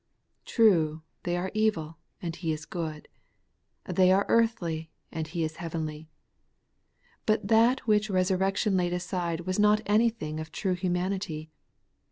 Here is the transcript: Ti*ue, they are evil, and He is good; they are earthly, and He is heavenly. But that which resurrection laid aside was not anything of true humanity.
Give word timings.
Ti*ue, 0.45 1.01
they 1.21 1.37
are 1.37 1.51
evil, 1.53 1.99
and 2.23 2.35
He 2.35 2.51
is 2.51 2.65
good; 2.65 3.07
they 3.85 4.11
are 4.11 4.25
earthly, 4.27 4.89
and 5.11 5.27
He 5.27 5.43
is 5.43 5.57
heavenly. 5.57 6.09
But 7.27 7.49
that 7.49 7.81
which 7.85 8.09
resurrection 8.09 8.75
laid 8.75 8.93
aside 8.93 9.41
was 9.41 9.59
not 9.59 9.81
anything 9.85 10.39
of 10.39 10.51
true 10.51 10.73
humanity. 10.73 11.51